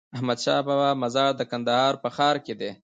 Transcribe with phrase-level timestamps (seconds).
[0.01, 2.71] د احمدشاهبابا مزار د کندهار په ښار کی دی